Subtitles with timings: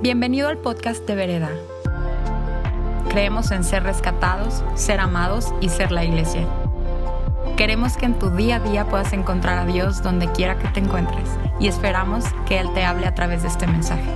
[0.00, 1.50] Bienvenido al podcast de Vereda.
[3.08, 6.46] Creemos en ser rescatados, ser amados y ser la iglesia.
[7.56, 10.78] Queremos que en tu día a día puedas encontrar a Dios donde quiera que te
[10.78, 11.28] encuentres
[11.58, 14.08] y esperamos que Él te hable a través de este mensaje.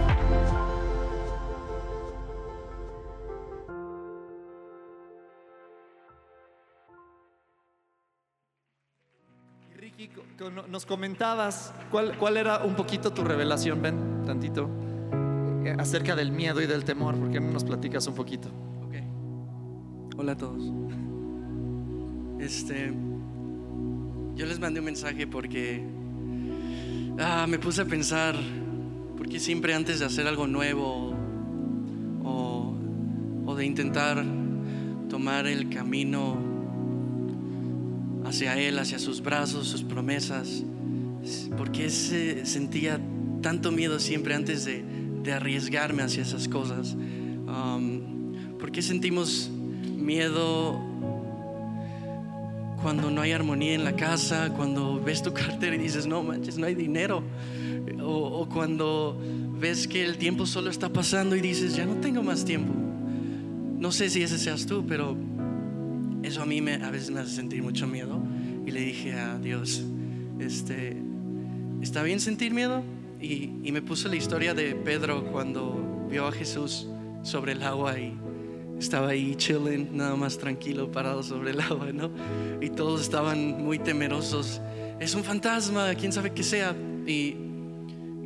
[9.74, 10.10] Ricky,
[10.68, 14.70] nos comentabas cuál, cuál era un poquito tu revelación, ven, tantito,
[15.70, 18.48] acerca del miedo y del temor, ¿por qué no nos platicas un poquito?
[18.86, 20.18] Ok.
[20.18, 20.62] Hola a todos.
[22.40, 22.92] Este.
[24.34, 25.84] Yo les mandé un mensaje porque.
[27.18, 28.34] ah, me puse a pensar.
[29.16, 31.14] Porque siempre antes de hacer algo nuevo.
[32.24, 32.74] O,
[33.46, 34.24] o de intentar
[35.08, 36.36] tomar el camino
[38.24, 40.64] hacia Él, hacia sus brazos, sus promesas.
[41.56, 43.00] ¿Por qué se sentía
[43.42, 44.84] tanto miedo siempre antes de,
[45.22, 46.94] de arriesgarme hacia esas cosas?
[46.94, 49.50] Um, ¿Por qué sentimos
[49.96, 50.80] miedo
[52.82, 54.52] cuando no hay armonía en la casa?
[54.56, 57.22] Cuando ves tu cartera y dices, no manches, no hay dinero.
[58.00, 59.18] O, o cuando
[59.58, 62.72] ves que el tiempo solo está pasando y dices, ya no tengo más tiempo.
[63.78, 65.16] No sé si ese seas tú, pero
[66.22, 68.22] eso a mí me, a veces me hace sentir mucho miedo.
[68.64, 69.84] Y le dije a Dios,
[70.38, 70.96] este,
[71.80, 72.82] ¿está bien sentir miedo?
[73.22, 76.88] Y, me puso la historia de Pedro cuando vio a Jesús
[77.22, 78.18] sobre el agua y
[78.78, 82.10] estaba ahí chilling, nada más tranquilo, parado sobre el agua, ¿no?
[82.60, 84.60] Y todos estaban muy temerosos.
[84.98, 86.74] Es un fantasma, quién sabe qué sea.
[87.06, 87.36] Y,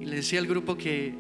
[0.01, 1.15] y le decía al grupo que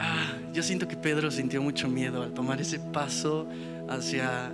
[0.00, 3.48] Ah, yo siento que Pedro sintió mucho miedo al tomar ese paso
[3.88, 4.52] hacia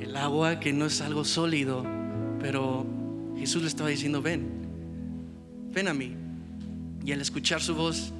[0.00, 1.84] el agua, que no es algo sólido,
[2.40, 2.84] pero
[3.36, 4.46] Jesús le estaba diciendo, ven,
[5.72, 6.14] ven a mí.
[7.04, 8.12] Y al escuchar su voz,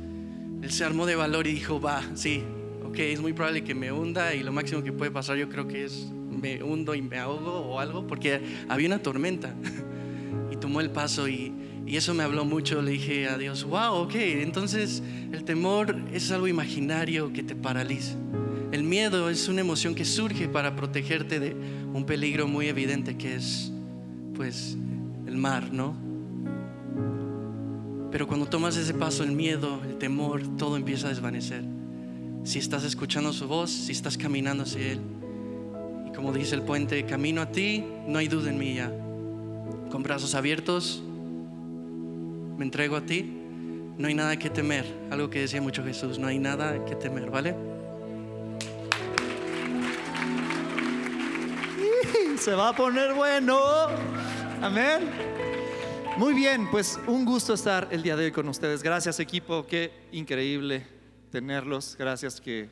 [0.63, 2.43] él se armó de valor y dijo, va, sí,
[2.85, 5.67] ok, es muy probable que me hunda y lo máximo que puede pasar yo creo
[5.67, 6.09] que es
[6.45, 9.55] me hundo y me ahogo o algo, porque había una tormenta.
[10.53, 11.53] y tomó el paso y,
[11.87, 12.83] y eso me habló mucho.
[12.83, 15.03] Le dije a Dios, wow, ok, entonces
[15.33, 18.17] el temor es algo imaginario que te paraliza.
[18.73, 21.55] El miedo es una emoción que surge para protegerte de
[21.93, 23.73] un peligro muy evidente que es,
[24.35, 24.77] pues,
[25.35, 25.97] el mar, ¿no?
[28.13, 31.65] Pero cuando tomas ese paso, el miedo, el temor, todo empieza a desvanecer.
[32.45, 35.01] Si estás escuchando su voz, si estás caminando hacia Él.
[36.07, 38.93] Y como dice el puente, camino a ti, no hay duda en mí ya.
[39.91, 41.03] Con brazos abiertos,
[42.57, 43.29] me entrego a ti,
[43.99, 44.87] no hay nada que temer.
[45.11, 47.57] Algo que decía mucho Jesús, no hay nada que temer, ¿vale?
[52.39, 53.59] Se va a poner bueno,
[54.65, 55.11] amén.
[56.17, 58.83] Muy bien, pues un gusto estar el día de hoy con ustedes.
[58.83, 60.87] Gracias equipo, qué increíble
[61.31, 61.97] tenerlos.
[61.99, 62.71] Gracias que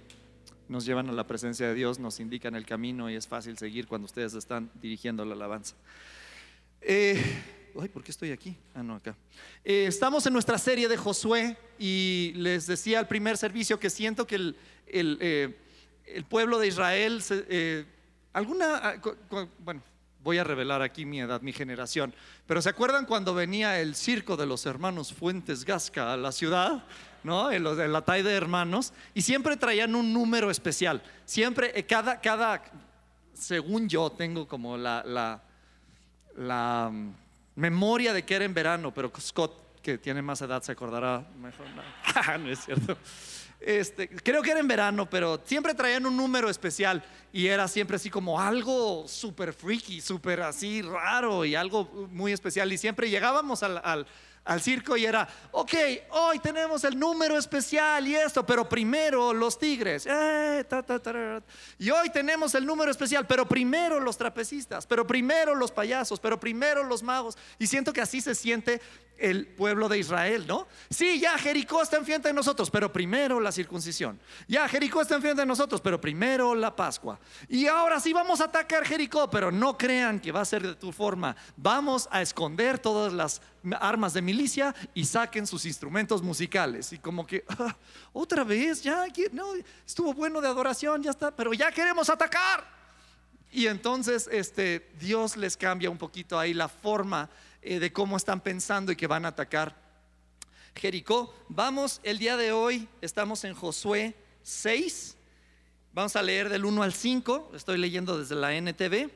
[0.69, 3.87] nos llevan a la presencia de Dios, nos indican el camino y es fácil seguir
[3.87, 5.77] cuando ustedes están dirigiendo la alabanza.
[6.81, 7.23] Eh,
[7.79, 8.57] ay, ¿por qué estoy aquí?
[8.75, 9.15] Ah, no, acá.
[9.63, 14.27] Eh, estamos en nuestra serie de Josué y les decía al primer servicio que siento
[14.27, 15.55] que el, eh,
[16.31, 17.85] pueblo de Israel, eh,
[18.33, 18.95] alguna, ah,
[19.59, 19.83] bueno,
[20.23, 22.15] voy a revelar aquí mi edad, mi generación,
[22.47, 26.85] pero ¿se acuerdan cuando venía el circo de los hermanos Fuentes Gasca a la ciudad?
[27.25, 27.53] ¿No?
[27.53, 31.01] En, la talla de hermanos, y siempre traían un número especial.
[31.25, 32.65] Siempre, eh, cada, cada,
[33.33, 35.41] según yo, tengo como la, la,
[36.37, 37.15] la mm,
[37.57, 41.67] memoria de que era en verano, pero Scott, que tiene más edad, se acordará mejor.
[41.71, 42.97] No, no es cierto.
[43.61, 47.95] Este, creo que era en verano, pero siempre traían un número especial y era siempre
[47.97, 52.73] así como algo súper freaky, súper así raro y algo muy especial.
[52.73, 54.07] Y siempre llegábamos al, al-
[54.45, 55.73] al circo y era, ok,
[56.11, 60.05] hoy tenemos el número especial y esto, pero primero los tigres.
[60.11, 60.65] eh,
[61.79, 66.41] y hoy tenemos el número especial, pero primero los trapecistas, pero primero los payasos, pero
[66.41, 67.39] primero los magos.
[67.61, 68.81] Y siento que así se siente
[69.19, 70.67] el pueblo de Israel, ¿no?
[70.91, 74.19] Sí, ya Jericó está enfrente de nosotros, pero primero la circuncisión.
[74.49, 77.21] Ya Jericó está enfrente de nosotros, pero primero la Pascua.
[77.49, 80.75] Y ahora sí vamos a atacar Jericó, pero no crean que va a ser de
[80.75, 81.37] tu forma.
[81.57, 83.41] Vamos a esconder todas las
[83.81, 86.93] armas de milicia y saquen sus instrumentos musicales.
[86.93, 87.77] Y como que, ah,
[88.13, 89.55] otra vez, ya, no,
[89.87, 92.83] estuvo bueno de adoración, ya está, pero ya queremos atacar.
[93.53, 97.29] Y entonces este, Dios les cambia un poquito ahí la forma
[97.63, 99.77] eh, de cómo están pensando y que van a atacar
[100.75, 101.35] Jericó.
[101.49, 105.17] Vamos, el día de hoy estamos en Josué 6.
[105.93, 107.53] Vamos a leer del 1 al 5.
[107.55, 109.11] Estoy leyendo desde la NTV.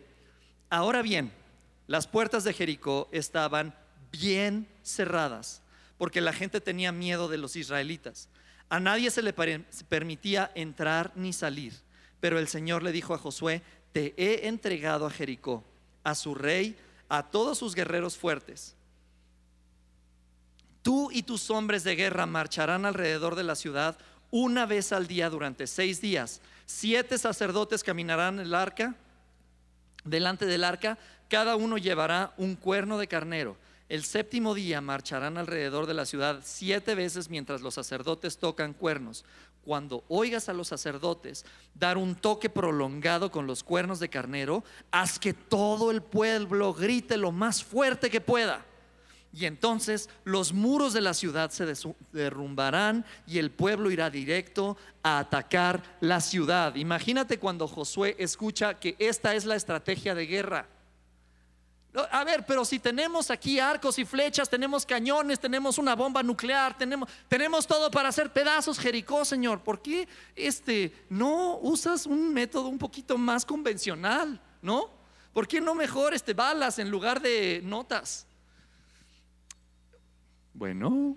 [0.70, 1.32] Ahora bien,
[1.87, 3.75] las puertas de Jericó estaban
[4.12, 5.62] bien cerradas
[5.98, 8.28] porque la gente tenía miedo de los israelitas.
[8.69, 11.72] A nadie se le permitía entrar ni salir,
[12.20, 13.62] pero el Señor le dijo a Josué,
[13.93, 15.64] te he entregado a Jericó,
[16.02, 16.76] a su rey,
[17.08, 18.75] a todos sus guerreros fuertes.
[20.82, 23.99] Tú y tus hombres de guerra marcharán alrededor de la ciudad
[24.31, 26.41] una vez al día durante seis días.
[26.64, 28.94] Siete sacerdotes caminarán el arca,
[30.05, 30.99] delante del arca,
[31.29, 33.56] cada uno llevará un cuerno de carnero.
[33.88, 39.25] El séptimo día marcharán alrededor de la ciudad siete veces mientras los sacerdotes tocan cuernos.
[39.66, 45.18] Cuando oigas a los sacerdotes dar un toque prolongado con los cuernos de carnero, haz
[45.18, 48.64] que todo el pueblo grite lo más fuerte que pueda.
[49.32, 51.66] Y entonces los muros de la ciudad se
[52.12, 56.76] derrumbarán y el pueblo irá directo a atacar la ciudad.
[56.76, 60.69] Imagínate cuando Josué escucha que esta es la estrategia de guerra.
[62.10, 66.76] A ver, pero si tenemos aquí arcos y flechas, tenemos cañones, tenemos una bomba nuclear,
[66.76, 69.60] tenemos, tenemos todo para hacer pedazos Jericó, Señor.
[69.60, 74.38] ¿Por qué este, no usas un método un poquito más convencional?
[74.60, 74.90] ¿No?
[75.32, 78.26] ¿Por qué no mejor este, balas en lugar de notas?
[80.52, 81.16] Bueno,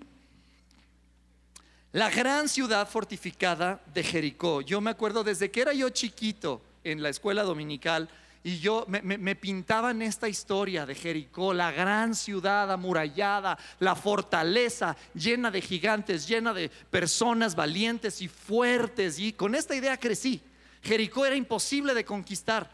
[1.92, 4.60] la gran ciudad fortificada de Jericó.
[4.60, 8.08] Yo me acuerdo desde que era yo chiquito en la escuela dominical
[8.42, 14.96] y yo me, me, pintaban esta historia de Jericó, la gran ciudad amurallada, la fortaleza
[15.14, 19.18] llena de gigantes, llena de personas valientes y fuertes.
[19.18, 20.42] Y con esta idea crecí.
[20.82, 22.70] Jericó era imposible de conquistar.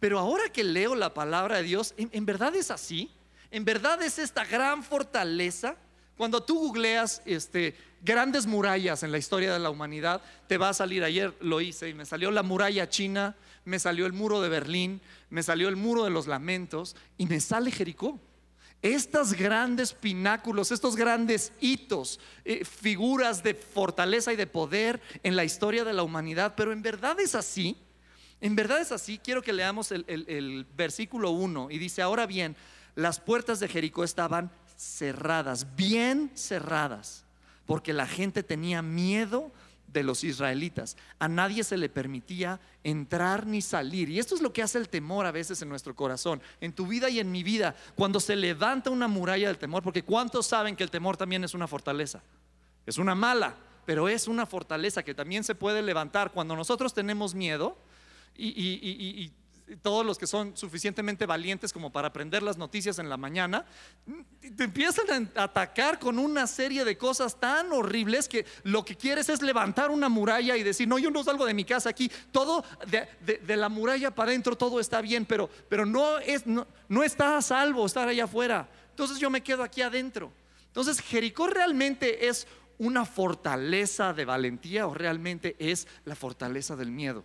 [0.00, 3.10] Pero ahora que leo la palabra de Dios, en verdad es así?
[3.50, 5.76] ¿En verdad es esta gran fortaleza?
[6.16, 10.74] Cuando tú googleas este, grandes murallas en la historia de la humanidad, te va a
[10.74, 14.48] salir, ayer lo hice y me salió la muralla china, me salió el muro de
[14.48, 18.18] Berlín, me salió el muro de los lamentos y me sale Jericó.
[18.82, 25.44] Estos grandes pináculos, estos grandes hitos, eh, figuras de fortaleza y de poder en la
[25.44, 27.76] historia de la humanidad, pero en verdad es así.
[28.40, 29.18] En verdad es así.
[29.18, 32.54] Quiero que leamos el, versículo 1 y dice, ahora bien,
[32.94, 37.24] las puertas de Jericó estaban cerradas, bien cerradas,
[37.66, 39.50] porque la gente tenía miedo
[39.92, 40.96] de los israelitas.
[41.18, 44.10] A nadie se le permitía entrar ni salir.
[44.10, 46.86] Y esto es lo que hace el temor a veces en nuestro corazón, en tu
[46.86, 50.76] vida y en mi vida, cuando se levanta una muralla del temor, porque ¿cuántos saben
[50.76, 52.22] que el temor también es una fortaleza?
[52.84, 57.34] Es una mala, pero es una fortaleza que también se puede levantar cuando nosotros tenemos
[57.34, 57.76] miedo
[58.36, 59.32] y, y
[59.82, 63.64] todos los que son suficientemente valientes como para aprender las noticias en la mañana,
[64.56, 69.28] te empiezan a atacar con una serie de cosas tan horribles que lo que quieres
[69.28, 72.64] es levantar una muralla y decir, no, yo no salgo de mi casa aquí, todo
[72.86, 77.36] de, la muralla para adentro, todo está bien, pero, pero no, es, no, no está
[77.36, 78.68] a salvo estar allá afuera.
[78.90, 80.32] Entonces yo me quedo aquí adentro.
[80.68, 82.46] Entonces Jericó realmente es
[82.78, 87.24] una fortaleza de valentía o realmente es la fortaleza del miedo.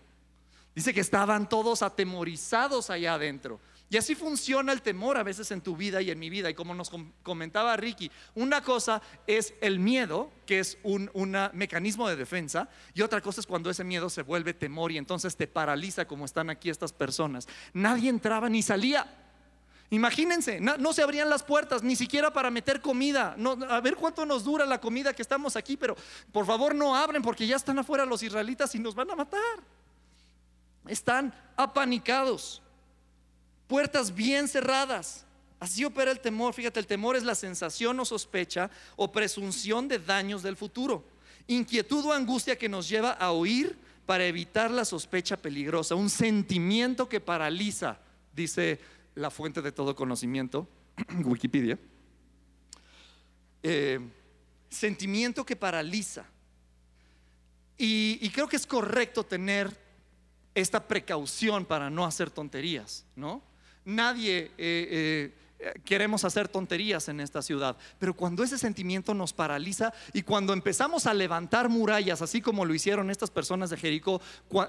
[0.73, 3.59] Dice que estaban todos atemorizados allá adentro.
[3.91, 6.49] Y así funciona el temor a veces en tu vida y en mi vida.
[6.49, 6.89] Y como nos
[7.23, 11.11] comentaba Ricky, una cosa es el miedo, que es un
[11.51, 15.35] mecanismo de defensa, y otra cosa es cuando ese miedo se vuelve temor y entonces
[15.35, 17.49] te paraliza como están aquí estas personas.
[17.73, 19.13] Nadie entraba ni salía.
[19.89, 23.35] Imagínense, no, se abrían las puertas ni siquiera para meter comida.
[23.67, 25.97] a ver cuánto nos dura la comida que estamos aquí, pero
[26.31, 29.80] por favor no abren porque ya están afuera los israelitas y nos van a matar
[30.87, 32.61] están apanicados,
[33.67, 35.25] puertas bien cerradas.
[35.59, 36.53] Así opera el temor.
[36.53, 41.03] Fíjate, el temor es la sensación o sospecha o presunción de daños del futuro.
[41.47, 45.93] Inquietud o angustia que nos lleva a huir para evitar la sospecha peligrosa.
[45.93, 47.99] Un sentimiento que paraliza,
[48.35, 48.79] dice
[49.13, 50.67] la fuente de todo conocimiento,
[51.23, 51.77] Wikipedia.
[53.61, 53.99] Eh,
[54.69, 56.25] sentimiento que paraliza.
[57.77, 59.75] y creo que es correcto tener
[60.53, 63.41] esta precaución para no hacer tonterías, ¿no?
[63.85, 69.93] Nadie eh, eh, queremos hacer tonterías en esta ciudad, pero cuando ese sentimiento nos paraliza
[70.13, 74.21] y cuando empezamos a levantar murallas, así como lo hicieron estas personas de Jericó,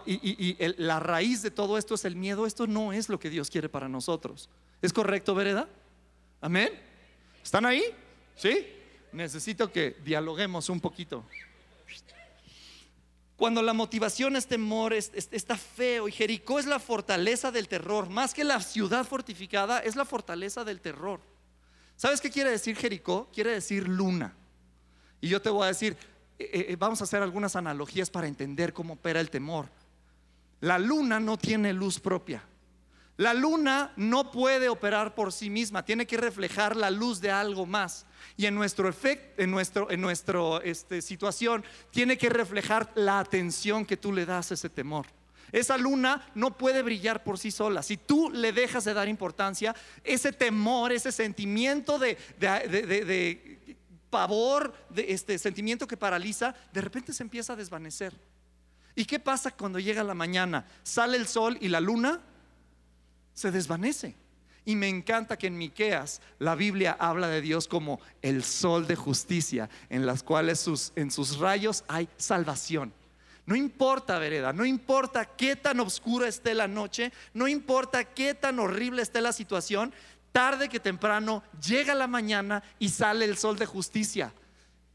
[0.06, 3.50] y, la raíz de todo esto es el miedo, esto no es lo que Dios
[3.50, 4.48] quiere para nosotros.
[4.80, 5.68] ¿Es correcto, Vereda?
[6.40, 6.70] Amén.
[7.42, 7.82] ¿Están ahí?
[8.36, 8.66] ¿Sí?
[9.12, 11.24] Necesito que dialoguemos un poquito.
[13.42, 16.06] Cuando la motivación es temor, está feo.
[16.06, 18.08] Y Jericó es la fortaleza del terror.
[18.08, 21.18] Más que la ciudad fortificada, es la fortaleza del terror.
[21.96, 23.28] ¿Sabes qué quiere decir Jericó?
[23.34, 24.32] Quiere decir luna.
[25.20, 25.96] Y yo te voy a decir,
[26.38, 29.66] eh, eh, eh, vamos a hacer algunas analogías para entender cómo opera el temor.
[30.60, 32.44] La luna no tiene luz propia.
[33.18, 37.66] La luna no puede operar por sí misma, tiene que reflejar la luz de algo
[37.66, 38.06] más.
[38.36, 43.84] Y en nuestro efecto, en nuestro, en nuestro este, situación, tiene que reflejar la atención
[43.84, 45.06] que tú le das a ese temor.
[45.52, 47.82] Esa luna no puede brillar por sí sola.
[47.82, 53.76] Si tú le dejas de dar importancia, ese temor, ese sentimiento de, de
[54.08, 58.18] pavor, de este sentimiento que paraliza, de repente se empieza a desvanecer.
[58.94, 60.66] ¿Y qué pasa cuando llega la mañana?
[60.82, 62.20] Sale el sol y la luna
[63.34, 64.14] se desvanece.
[64.64, 68.94] Y me encanta que en Miqueas la Biblia habla de Dios como el sol de
[68.94, 72.92] justicia, en las cuales sus, en sus rayos hay salvación.
[73.44, 78.60] No importa, vereda, no importa qué tan oscura esté la noche, no importa qué tan
[78.60, 79.92] horrible esté la situación,
[80.30, 84.32] tarde que temprano llega la mañana y sale el sol de justicia.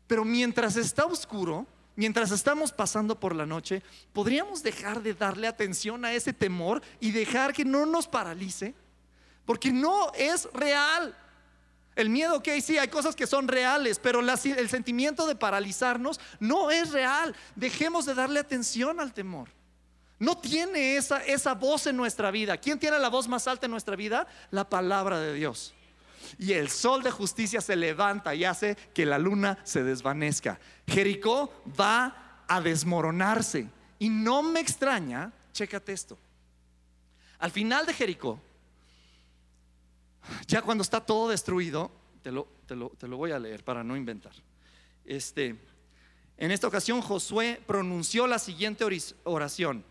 [0.08, 6.05] Pero mientras está oscuro, mientras estamos pasando por la noche, ¿podríamos dejar de darle atención
[6.05, 8.73] a ese temor y dejar que no nos paralice?
[9.45, 11.17] Porque no es real.
[11.95, 16.69] El miedo, ok, sí, hay cosas que son reales, pero el sentimiento de paralizarnos no
[16.69, 17.35] es real.
[17.55, 19.49] Dejemos de darle atención al temor.
[20.19, 22.57] No tiene esa, esa voz en nuestra vida.
[22.57, 24.27] ¿Quién tiene la voz más alta en nuestra vida?
[24.51, 25.73] La palabra de Dios.
[26.38, 30.59] Y el sol de justicia se levanta y hace que la luna se desvanezca.
[30.88, 33.69] Jericó va a desmoronarse.
[34.00, 36.17] Y no me extraña, chécate esto.
[37.39, 38.39] Al final de Jericó,
[40.47, 42.75] ya cuando está todo destruido, te lo, te
[43.07, 44.33] lo, voy a leer para no inventar.
[45.05, 45.55] Este,
[46.38, 48.86] en esta ocasión Josué pronunció la siguiente
[49.24, 49.83] oración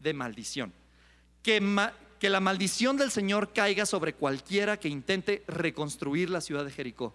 [0.00, 0.72] de maldición.
[1.42, 1.60] Que,
[2.26, 7.14] que la maldición del Señor caiga sobre cualquiera que intente reconstruir la ciudad de Jericó.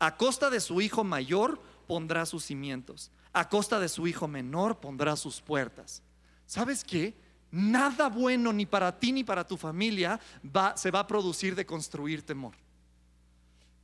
[0.00, 3.12] A costa de su hijo mayor pondrá sus cimientos.
[3.32, 6.02] A costa de su hijo menor pondrá sus puertas.
[6.46, 7.14] ¿Sabes qué?
[7.52, 11.64] Nada bueno ni para ti ni para tu familia va, se va a producir de
[11.64, 12.56] construir temor.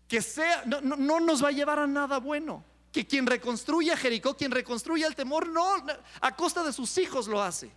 [0.09, 2.65] Que sea, no, no, nos va a llevar a nada bueno.
[2.91, 5.65] Que quien reconstruya Jericó, quien reconstruya el temor, no,
[6.21, 7.71] a costa de sus hijos lo hace.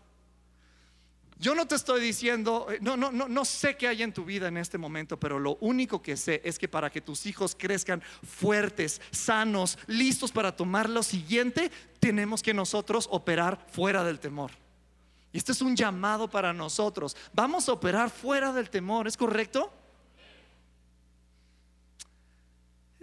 [1.39, 4.25] Yo no te estoy diciendo, eh, no, no, no, no sé qué hay en tu
[4.25, 7.55] vida en este momento, pero lo único que sé es que para que tus hijos
[7.58, 14.51] crezcan fuertes, sanos, listos para tomar lo siguiente, tenemos que nosotros operar fuera del temor.
[15.31, 17.15] Y este es un llamado para nosotros.
[17.34, 19.72] Vamos a operar fuera del temor, ¿es correcto?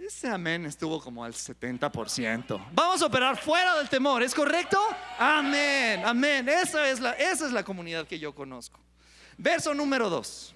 [0.07, 2.67] Ese amén estuvo como al 70%.
[2.71, 4.79] Vamos a operar fuera del temor, ¿es correcto?
[5.19, 6.47] Amén, amén.
[6.47, 8.79] Esa es la, esa es la comunidad que yo conozco.
[9.37, 10.55] Verso número 2.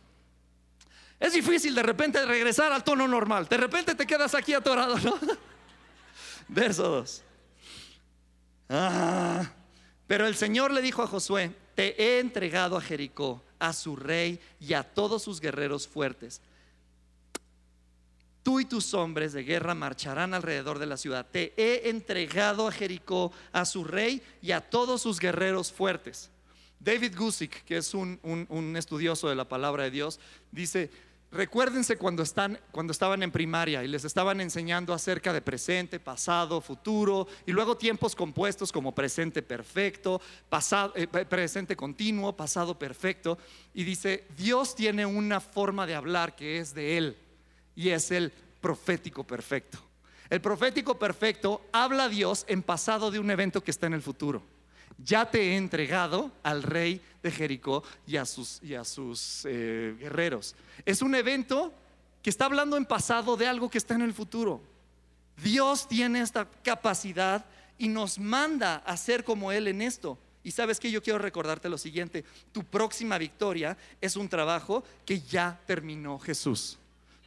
[1.20, 3.46] Es difícil de repente regresar al tono normal.
[3.50, 5.20] De repente te quedas aquí atorado, ¿no?
[6.48, 7.24] Verso 2.
[8.70, 9.51] Ah,
[10.08, 14.39] pero el Señor le dijo a Josué, te he entregado a Jericó, a su rey
[14.62, 16.41] y a todos sus guerreros fuertes.
[18.43, 21.27] Tú y tus hombres de guerra marcharán alrededor de la ciudad.
[21.29, 26.31] Te he entregado a Jericó, a su rey y a todos sus guerreros fuertes.
[26.79, 28.19] David Gusick, que es un,
[28.75, 30.19] estudioso de la palabra de Dios,
[30.51, 30.89] dice,
[31.31, 37.53] Recuérdense cuando estaban en primaria y les estaban enseñando acerca de presente, pasado, futuro y
[37.53, 40.19] luego tiempos compuestos como presente perfecto,
[40.50, 43.38] pasado, eh, presente continuo, pasado perfecto.
[43.74, 47.17] Y dice, Dios tiene una forma de hablar que es de Él
[47.75, 49.79] y es el profético perfecto.
[50.29, 54.01] El profético perfecto habla a Dios en pasado de un evento que está en el
[54.01, 54.43] futuro
[55.03, 59.95] ya te he entregado al rey de Jericó y a sus, y a sus eh,
[59.99, 60.55] guerreros.
[60.85, 61.73] Es un evento
[62.21, 64.61] que está hablando en pasado de algo que está en el futuro.
[65.41, 67.45] Dios tiene esta capacidad
[67.77, 70.17] y nos manda a ser como Él en esto.
[70.43, 75.21] Y sabes que yo quiero recordarte lo siguiente, tu próxima victoria es un trabajo que
[75.21, 76.79] ya terminó Jesús.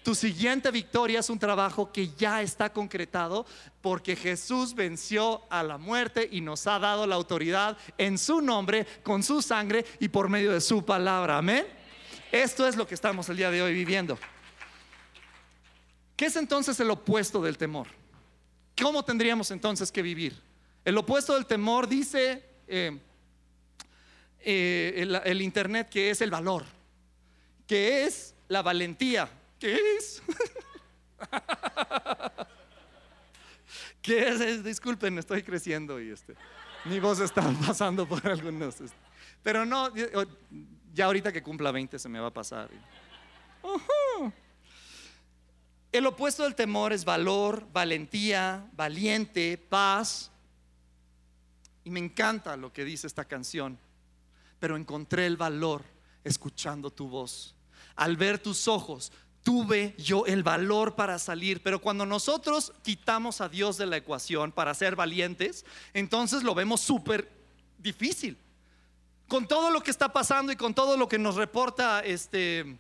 [0.05, 3.47] Tu siguiente victoria es un trabajo que ya está concretado
[3.81, 8.87] porque Jesús venció a la muerte y nos ha dado la autoridad en su nombre,
[9.03, 11.39] con su sangre y por medio de su palabra.
[11.39, 11.67] Amén.
[12.31, 14.19] Esto es lo que estamos el día de hoy viviendo.
[16.17, 17.87] ¿Qué es entonces el opuesto del temor?
[18.79, 20.39] ¿Cómo tendríamos entonces que vivir?
[20.85, 23.01] El opuesto del temor dice eh,
[24.41, 26.67] eh, el Internet que es el valor,
[27.67, 29.31] que es la valentía
[29.65, 30.23] ¿Qué es?
[34.03, 34.63] ¿Qué es?
[34.63, 36.35] Disculpen, estoy creciendo y este,
[36.85, 38.79] mi voz está pasando por algunos.
[38.79, 38.99] Este,
[39.43, 39.91] pero no,
[40.93, 42.69] ya ahorita que cumpla 20 se me va a pasar.
[45.91, 50.31] El opuesto del temor es valor, valentía, valiente, paz.
[51.85, 53.79] Y me encanta lo que dice esta canción.
[54.61, 55.83] Pero encontré el valor
[56.23, 57.55] escuchando tu voz.
[57.97, 59.13] Al ver tus ojos,
[59.45, 61.63] tuve yo el valor para salir.
[61.63, 66.81] Pero cuando nosotros quitamos a Dios de la ecuación para ser valientes, entonces lo vemos
[66.81, 67.31] súper
[67.79, 68.37] difícil.
[69.29, 72.77] Con todo lo que está pasando y con todo lo que nos reporta este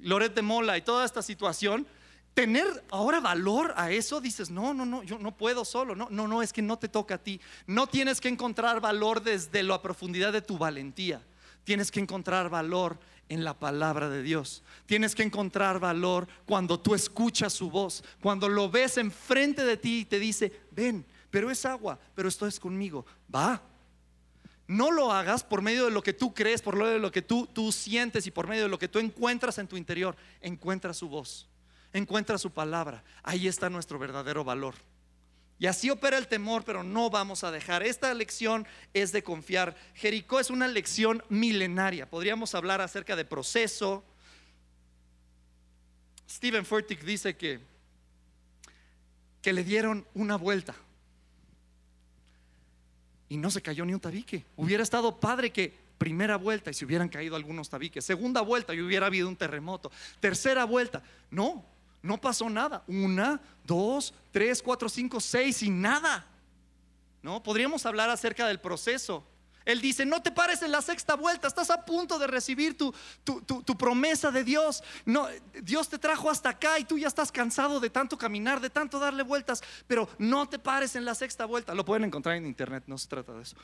[0.00, 1.86] Loret de Mola y toda esta situación,
[2.34, 6.26] tener ahora valor a eso, dices, no, no, no, yo no puedo solo, no, no,
[6.26, 7.40] no, es que no te toca a ti.
[7.66, 11.22] No tienes que encontrar valor desde la profundidad de tu valentía.
[11.64, 12.98] Tienes que encontrar valor
[13.30, 14.62] en la palabra de Dios.
[14.84, 20.00] Tienes que encontrar valor cuando tú escuchas su voz, cuando lo ves enfrente de ti
[20.00, 23.06] y te dice, ven, pero es agua, pero esto es conmigo.
[23.34, 23.62] Va.
[24.66, 27.22] No lo hagas por medio de lo que tú crees, por medio de lo que
[27.22, 30.14] tú, tú sientes y por medio de lo que tú encuentras en tu interior.
[30.42, 31.48] Encuentra su voz
[31.92, 33.02] encuentra su palabra.
[33.22, 34.74] Ahí está nuestro verdadero valor.
[35.60, 37.82] Y así opera el temor, pero no vamos a dejar.
[37.82, 39.76] Esta lección es de confiar.
[39.94, 42.08] Jericó es una lección milenaria.
[42.08, 44.02] Podríamos hablar acerca de proceso.
[46.28, 47.60] Stephen Furtick dice que,
[49.42, 50.74] que le dieron una vuelta
[53.28, 54.46] y no se cayó ni un tabique.
[54.56, 58.02] Hubiera estado padre que primera vuelta y se hubieran caído algunos tabiques.
[58.02, 59.92] Segunda vuelta y hubiera habido un terremoto.
[60.20, 61.66] Tercera vuelta, no,
[62.02, 62.82] no pasó nada.
[62.86, 66.26] Una, dos, tres, cuatro, cinco, seis y nada.
[67.22, 67.42] ¿No?
[67.42, 69.24] Podríamos hablar acerca del proceso.
[69.64, 72.92] Él dice, no te pares en la sexta vuelta, estás a punto de recibir tu,
[73.22, 74.82] tu, promesa de Dios.
[75.04, 75.28] No,
[75.62, 78.98] Dios te trajo hasta acá y tú ya estás cansado de tanto caminar, de tanto
[78.98, 81.74] darle vueltas, pero no te pares en la sexta vuelta.
[81.74, 83.56] Lo pueden encontrar en internet, no se trata de eso.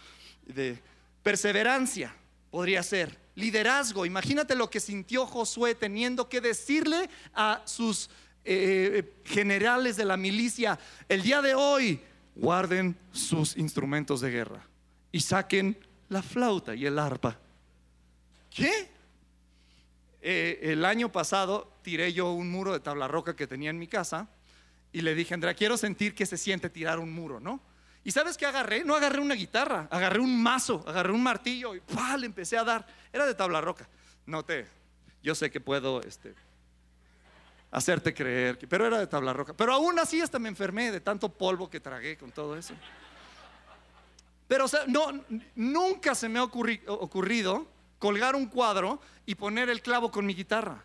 [0.45, 0.83] De
[1.23, 2.14] perseverancia
[2.50, 3.19] podría ser.
[3.35, 8.09] Liderazgo, imagínate lo que sintió Josué teniendo que decirle a sus
[8.46, 12.00] eh, generales de la milicia, el día de hoy
[12.36, 14.64] guarden sus instrumentos de guerra
[15.10, 17.38] y saquen la flauta y el arpa.
[18.50, 18.88] ¿Qué?
[20.20, 23.86] Eh, el año pasado tiré yo un muro de tabla roca que tenía en mi
[23.86, 24.28] casa
[24.92, 27.60] y le dije, Andrea, quiero sentir que se siente tirar un muro, ¿no?
[28.02, 28.85] ¿Y sabes qué agarré?
[28.85, 31.82] No agarré una guitarra, agarré un mazo, agarré un martillo y
[32.18, 32.87] le empecé a dar.
[33.12, 33.88] Era de tabla roca.
[34.26, 34.66] No te,
[35.22, 36.35] yo sé que puedo este,
[37.70, 39.55] hacerte creer, pero era de tabla roca.
[39.55, 42.74] Pero aún así hasta me enfermé de tanto polvo que tragué con todo eso.
[44.48, 45.24] Pero no,
[45.55, 47.66] nunca se me ha ocurrido
[47.98, 50.85] colgar un cuadro y poner el clavo con mi guitarra.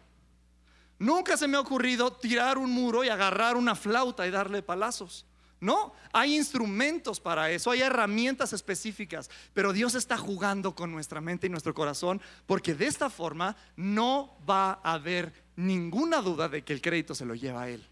[0.98, 5.26] Nunca se me ha ocurrido tirar un muro y agarrar una flauta y darle palazos.
[5.60, 11.46] No, hay instrumentos para eso, hay herramientas específicas, pero Dios está jugando con nuestra mente
[11.46, 16.74] y nuestro corazón porque de esta forma no va a haber ninguna duda de que
[16.74, 17.86] el crédito se lo lleva a Él.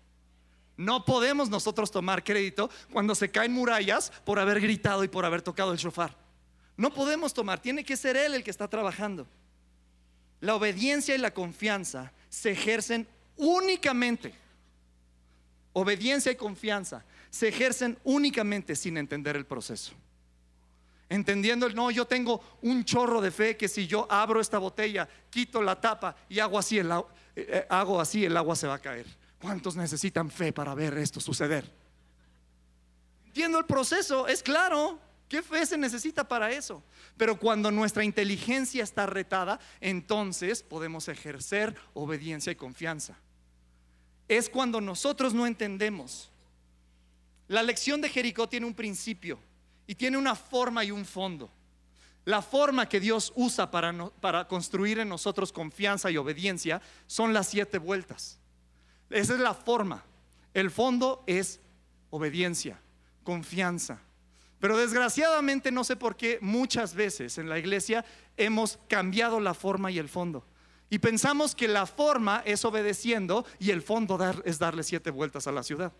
[0.77, 5.41] No podemos nosotros tomar crédito cuando se caen murallas por haber gritado y por haber
[5.41, 6.15] tocado el shofar.
[6.77, 9.27] No podemos tomar, tiene que ser Él el que está trabajando.
[10.39, 14.33] La obediencia y la confianza se ejercen únicamente.
[15.73, 19.91] Obediencia y confianza se ejercen únicamente sin entender el proceso.
[21.09, 25.09] Entendiendo el no, yo tengo un chorro de fe que si yo abro esta botella,
[25.29, 27.03] quito la tapa y hago así el, eh,
[27.69, 29.05] hago así, el agua se va a caer.
[29.41, 31.71] ¿Cuántos necesitan fe para ver esto suceder?
[33.27, 34.99] Entiendo el proceso, es claro.
[35.27, 36.83] ¿Qué fe se necesita para eso?
[37.15, 43.15] Pero cuando nuestra inteligencia está retada, entonces podemos ejercer obediencia y confianza.
[44.27, 46.31] Es cuando nosotros no entendemos
[47.49, 49.39] la lección de Jericó tiene un principio
[49.87, 51.49] y tiene una forma y un fondo.
[52.29, 57.79] La forma que Dios usa para, construir en nosotros confianza y obediencia son las siete
[57.79, 58.37] vueltas.
[59.09, 60.05] Esa es la forma.
[60.53, 61.59] El fondo es
[62.11, 62.79] obediencia,
[63.23, 63.99] confianza.
[64.59, 68.05] Pero desgraciadamente no sé por qué muchas veces en la iglesia
[68.37, 70.45] hemos cambiado la forma y el fondo.
[70.91, 75.51] Y pensamos que la forma es obedeciendo y el fondo es darle siete vueltas a
[75.51, 75.91] la ciudad.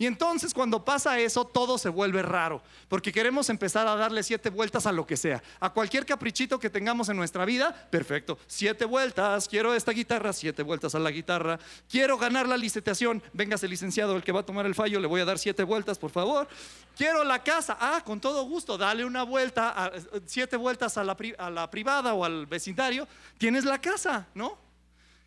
[0.00, 4.48] Y entonces cuando pasa eso, todo se vuelve raro, porque queremos empezar a darle siete
[4.48, 5.42] vueltas a lo que sea.
[5.60, 10.62] A cualquier caprichito que tengamos en nuestra vida, perfecto, siete vueltas, quiero esta guitarra, siete
[10.62, 14.64] vueltas a la guitarra, quiero ganar la licitación, véngase licenciado, el que va a tomar
[14.64, 16.48] el fallo, le voy a dar siete vueltas, por favor.
[16.96, 19.92] Quiero la casa, ah, con todo gusto, dale una vuelta,
[20.24, 24.56] siete vueltas a la, a la privada o al vecindario, tienes la casa, ¿no?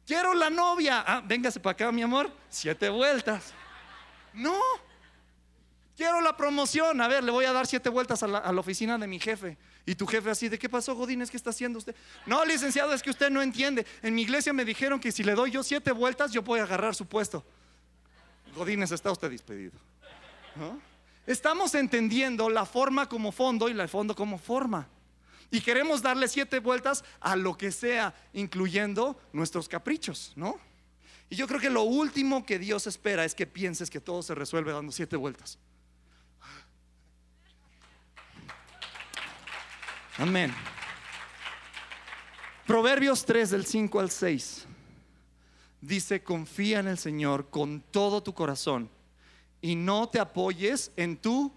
[0.07, 3.53] Quiero la novia, ah, véngase para acá, mi amor, siete vueltas.
[4.33, 4.59] No.
[5.95, 6.99] Quiero la promoción.
[7.01, 9.57] A ver, le voy a dar siete vueltas a la, oficina de mi jefe.
[9.85, 11.29] Y tu jefe así, ¿de qué pasó, Godínez?
[11.29, 11.95] ¿Qué está haciendo usted?
[12.25, 13.85] No, licenciado, es que usted no entiende.
[14.01, 16.95] En mi iglesia me dijeron que si le doy yo siete vueltas, yo a agarrar
[16.95, 17.43] su puesto.
[18.55, 19.73] Godínez, está usted despedido.
[21.27, 24.87] Estamos entendiendo la forma como fondo y la fondo como forma.
[25.51, 30.59] Y queremos darle siete vueltas a lo que sea, incluyendo nuestros caprichos, ¿no?
[31.33, 34.35] Y yo creo que lo último que Dios espera es que pienses que todo se
[34.35, 35.57] resuelve dando siete vueltas.
[40.19, 40.53] Amén.
[42.67, 44.67] Proverbios 3 del 5 al 6
[45.81, 48.87] dice, confía en el Señor con todo tu corazón
[49.59, 51.51] y no te apoyes en tu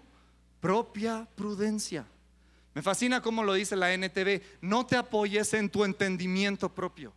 [0.59, 2.03] propia prudencia.
[2.73, 7.13] Me fascina cómo lo dice la NTV, no te apoyes en tu entendimiento propio.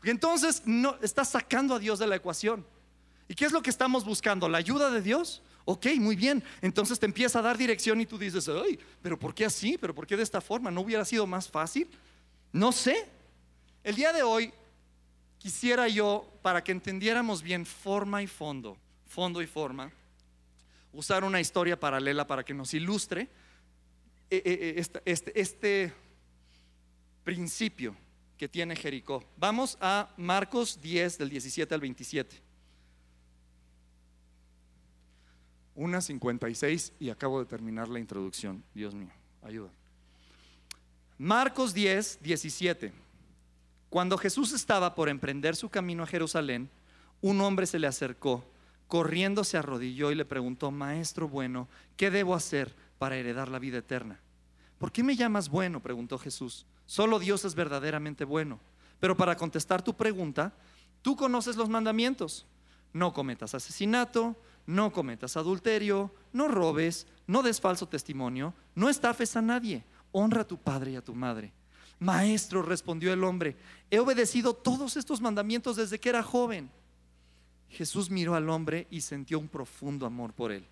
[0.00, 2.64] Porque entonces no, estás sacando a Dios de la ecuación.
[3.28, 4.48] ¿Y qué es lo que estamos buscando?
[4.48, 5.42] ¿La ayuda de Dios?
[5.66, 6.42] Ok, muy bien.
[6.62, 9.76] Entonces te empieza a dar dirección y tú dices, ay, pero ¿por qué así?
[9.78, 10.70] ¿Pero por qué de esta forma?
[10.70, 11.86] ¿No hubiera sido más fácil?
[12.50, 13.06] No sé.
[13.84, 14.54] El día de hoy
[15.36, 19.92] quisiera yo, para que entendiéramos bien forma y fondo, fondo y forma,
[20.94, 23.28] usar una historia paralela para que nos ilustre
[24.30, 25.92] eh, eh, eh, este, este
[27.22, 27.94] principio
[28.40, 29.22] que tiene Jericó.
[29.36, 32.40] Vamos a Marcos 10 del 17 al 27.
[35.74, 38.64] Una 56 y acabo de terminar la introducción.
[38.74, 39.10] Dios mío,
[39.42, 39.68] ayuda.
[41.18, 42.94] Marcos 10, 17.
[43.90, 46.70] Cuando Jesús estaba por emprender su camino a Jerusalén,
[47.20, 48.42] un hombre se le acercó,
[48.88, 53.76] corriendo se arrodilló y le preguntó, Maestro bueno, ¿qué debo hacer para heredar la vida
[53.76, 54.18] eterna?
[54.78, 55.82] ¿Por qué me llamas bueno?
[55.82, 56.64] preguntó Jesús.
[56.90, 58.58] Solo Dios es verdaderamente bueno.
[58.98, 60.52] Pero para contestar tu pregunta,
[61.02, 62.46] tú conoces los mandamientos.
[62.92, 64.34] No cometas asesinato,
[64.66, 70.46] no cometas adulterio, no robes, no des falso testimonio, no estafes a nadie, honra a
[70.48, 71.52] tu padre y a tu madre.
[72.00, 73.56] Maestro, respondió el hombre,
[73.88, 76.72] he obedecido todos estos mandamientos desde que era joven.
[77.68, 80.66] Jesús miró al hombre y sintió un profundo amor por él.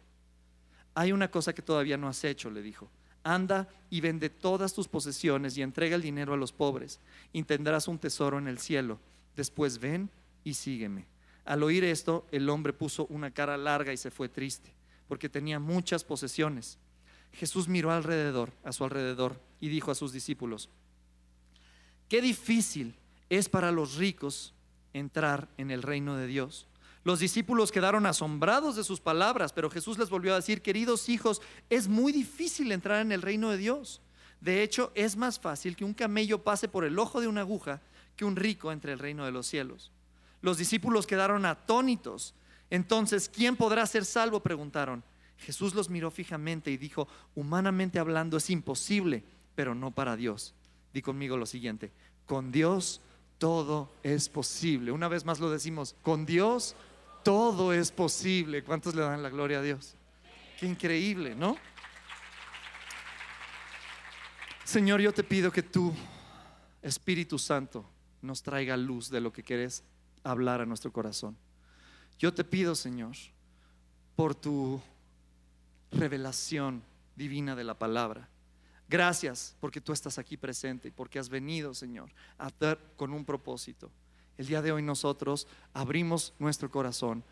[0.97, 2.91] Hay una cosa que todavía no has hecho, le dijo.
[3.25, 7.01] Anda y vende todas tus posesiones y entrega el dinero a los pobres
[7.33, 8.99] y tendrás un tesoro en el cielo.
[9.37, 10.11] Después ven
[10.45, 11.07] y sígueme.
[11.45, 14.75] Al oír esto, el hombre puso una cara larga y se fue triste,
[15.09, 16.79] porque tenía muchas posesiones.
[17.33, 20.69] Jesús miró alrededor, a su alrededor, y dijo a sus discípulos,
[22.09, 22.95] qué difícil
[23.31, 24.55] es para los ricos
[24.93, 26.67] entrar en el reino de Dios.
[27.09, 31.41] Los discípulos quedaron asombrados de sus palabras, pero Jesús les volvió a decir, queridos hijos,
[31.71, 34.03] es muy difícil entrar en el reino de Dios.
[34.43, 37.81] De hecho, es más fácil que un camello pase por el ojo de una aguja
[38.15, 39.91] que un rico entre el reino de los cielos.
[40.43, 42.35] Los discípulos quedaron atónitos.
[42.69, 44.41] Entonces, ¿quién podrá ser salvo?
[44.41, 45.03] preguntaron.
[45.39, 50.55] Jesús los miró fijamente y dijo, humanamente hablando es imposible, pero no para Dios.
[50.93, 51.91] Di conmigo lo siguiente,
[52.27, 53.01] con Dios
[53.39, 54.93] todo es posible.
[54.93, 56.77] Una vez más lo decimos, con Dios
[57.29, 58.65] todo es posible.
[58.65, 59.95] ¿Cuántos le dan la gloria a Dios?
[60.59, 61.59] Qué increíble, ¿no?
[64.65, 65.93] Señor, yo te pido que tú,
[66.81, 67.85] Espíritu Santo,
[68.23, 69.85] nos traiga luz de lo que quieres
[70.25, 71.37] hablar a nuestro corazón.
[72.19, 73.15] Yo te pido, Señor,
[74.17, 74.81] por tu
[75.93, 76.83] revelación
[77.15, 78.27] divina de la palabra.
[78.89, 83.27] Gracias porque tú estás aquí presente y porque has venido, Señor, a dar con un
[83.27, 83.91] propósito.
[84.39, 87.25] El día de hoy nosotros abrimos nuestro corazón,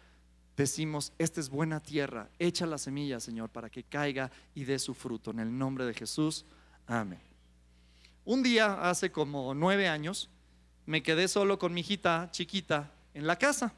[0.57, 4.93] decimos, esta es buena tierra, echa la semilla, Señor, para que caiga y dé su
[4.93, 5.31] fruto.
[5.31, 6.45] En el nombre de Jesús,
[6.87, 7.21] amén.
[8.25, 10.29] Un día, hace como nueve años,
[10.85, 13.73] me quedé solo con mi hijita chiquita en la casa.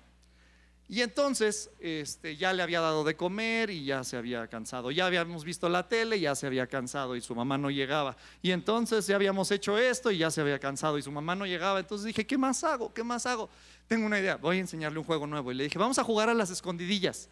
[0.90, 4.90] Y entonces este, ya le había dado de comer y ya se había cansado.
[4.90, 8.16] Ya habíamos visto la tele, ya se había cansado y su mamá no llegaba.
[8.40, 11.44] Y entonces ya habíamos hecho esto y ya se había cansado y su mamá no
[11.44, 11.78] llegaba.
[11.80, 12.94] Entonces dije, ¿qué más hago?
[12.94, 13.50] ¿Qué más hago?
[13.86, 15.52] Tengo una idea, voy a enseñarle un juego nuevo.
[15.52, 17.28] Y le dije, vamos a jugar a las escondidillas.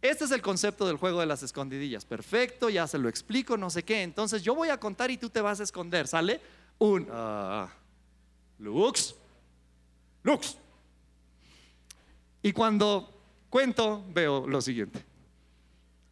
[0.00, 2.04] Este es el concepto del juego de las escondidillas.
[2.04, 4.02] Perfecto, ya se lo explico, no sé qué.
[4.02, 6.06] Entonces yo voy a contar y tú te vas a esconder.
[6.06, 6.40] ¿Sale?
[6.78, 7.10] Un...
[7.10, 7.68] Uh,
[8.60, 9.16] Lux.
[10.22, 10.56] Lux.
[12.42, 15.04] Y cuando cuento, veo lo siguiente.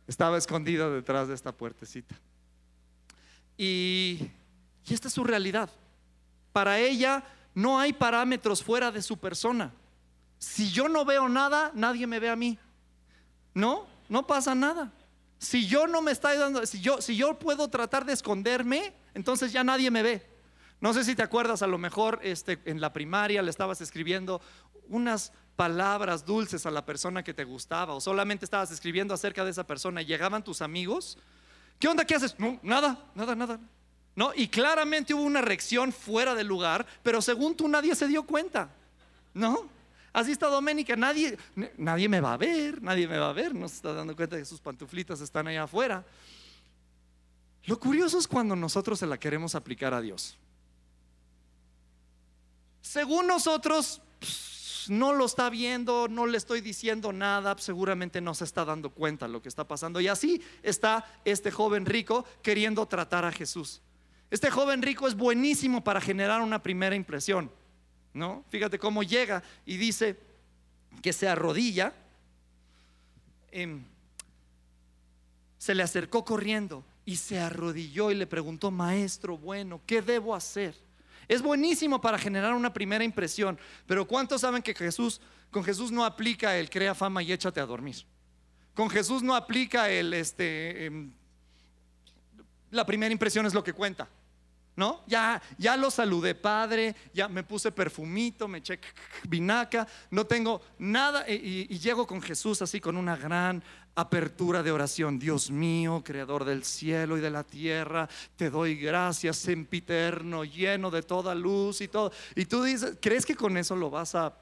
[0.07, 2.15] Estaba escondido detrás de esta puertecita.
[3.57, 4.31] Y,
[4.89, 5.69] esta es su realidad.
[6.53, 9.75] Para ella no hay parámetros fuera de su persona.
[10.39, 12.59] Si yo no veo nada, nadie me ve a mí.
[13.53, 14.93] No, no pasa nada.
[15.39, 19.53] Si yo no me estoy dando, si yo, si yo puedo tratar de esconderme, entonces
[19.53, 20.27] ya nadie me ve.
[20.81, 24.41] No sé si te acuerdas, a lo mejor este, en la primaria le estabas escribiendo
[24.89, 29.51] unas palabras dulces a la persona que te gustaba o solamente estabas escribiendo acerca de
[29.51, 31.19] esa persona y llegaban tus amigos.
[31.81, 32.05] ¿Qué onda?
[32.05, 32.37] ¿Qué haces?
[32.63, 33.59] Nada, nada, nada.
[34.15, 34.31] ¿No?
[34.37, 38.71] Y claramente hubo una reacción fuera del lugar, pero según tú nadie se dio cuenta.
[39.35, 39.69] ¿No?
[40.13, 41.37] Así está Doménica, nadie,
[41.77, 44.37] nadie me va a ver, nadie me va a ver, no se está dando cuenta
[44.37, 46.05] que sus pantuflitas están allá afuera.
[47.65, 50.37] Lo curioso es cuando nosotros se la queremos aplicar a Dios.
[52.81, 54.01] Según nosotros,
[54.91, 59.29] no lo está viendo, no le estoy diciendo nada, seguramente no se está dando cuenta
[59.29, 60.01] lo que está pasando.
[60.01, 63.81] Y así está este joven rico queriendo tratar a Jesús.
[64.31, 67.51] Este joven rico es buenísimo para generar una primera impresión,
[68.13, 68.45] ¿no?
[68.51, 70.19] Fíjate cómo llega y dice
[71.03, 71.95] que se arrodilla,
[73.51, 73.83] em,
[75.57, 80.75] se le acercó corriendo y se arrodilló y le preguntó, maestro, bueno, ¿qué debo hacer?
[81.29, 86.05] Es buenísimo para generar una primera impresión, pero ¿cuántos saben que Jesús, con Jesús no
[86.05, 87.97] aplica el crea fama y échate a dormir?
[88.73, 91.13] Con Jesús no aplica el, este, em,
[92.71, 94.09] la primera impresión es lo que cuenta.
[94.75, 95.03] ¿No?
[95.09, 98.79] Ya, ya lo saludé, padre, ya me puse perfumito, me eché
[99.29, 103.61] vinaca, no tengo nada y, y, llego con Jesús así con una gran
[104.01, 105.19] apertura de oración.
[105.19, 111.03] Dios mío, creador del cielo y de la tierra, te doy gracias, sempiterno, lleno de
[111.03, 112.13] toda luz y todo.
[112.37, 114.39] Y tú dices, ¿crees que con eso lo vas a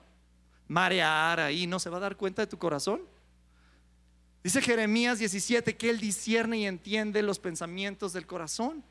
[0.69, 1.67] marear ahí?
[1.67, 3.01] ¿No se va a dar cuenta de tu corazón?
[4.45, 8.85] Dice Jeremías 17 que Él discierne y entiende los pensamientos del corazón.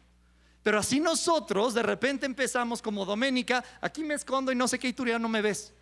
[0.63, 4.87] Pero así nosotros de repente empezamos como Doménica, aquí me escondo y no sé qué
[4.87, 5.75] y tú ya no me ves.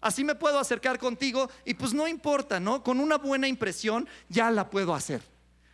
[0.00, 2.82] Así me puedo acercar contigo y pues no importa, ¿no?
[2.82, 5.20] Con una buena impresión ya la puedo hacer.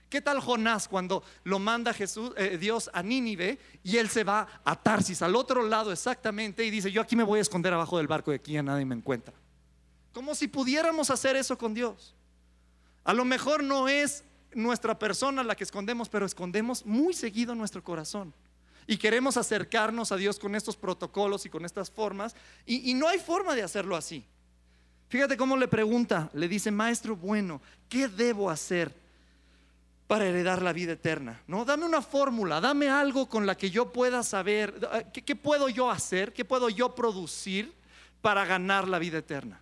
[0.08, 4.46] ¿Qué tal Jonás cuando lo manda Jesús, eh, Dios a Nínive y él se va
[4.64, 7.98] a Tarsis, al otro lado exactamente, y dice, yo aquí me voy a esconder abajo
[7.98, 9.34] del barco y aquí ya nadie me encuentra?
[10.12, 12.14] Como si pudiéramos hacer eso con Dios.
[13.04, 17.82] A lo mejor no es nuestra persona la que escondemos, pero escondemos muy seguido nuestro
[17.82, 18.32] corazón
[18.87, 23.18] y queremos acercarnos a Dios con estos protocolos y con estas formas, y, no hay
[23.18, 24.25] forma de hacerlo así.
[25.09, 28.94] Fíjate cómo le pregunta, le dice, maestro bueno, ¿qué debo hacer
[30.07, 31.42] para heredar la vida eterna?
[31.46, 34.75] No, dame una fórmula, dame algo con la que yo pueda saber,
[35.12, 36.33] ¿qué, qué puedo yo hacer?
[36.33, 37.72] ¿Qué puedo yo producir
[38.20, 39.61] para ganar la vida eterna?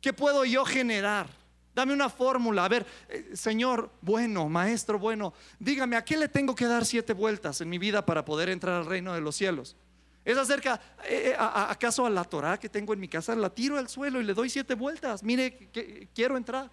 [0.00, 1.39] ¿Qué puedo yo generar?
[1.80, 2.66] Dame una fórmula.
[2.66, 7.14] A ver, eh, Señor bueno, Maestro bueno, dígame, ¿a qué le tengo que dar siete
[7.14, 9.76] vueltas en mi vida para poder entrar al reino de los cielos?
[10.22, 13.34] ¿Es acerca, eh, eh, acaso a la Torah que tengo en mi casa?
[13.34, 15.22] La tiro al suelo y le doy siete vueltas.
[15.22, 16.70] Mire, que, quiero entrar.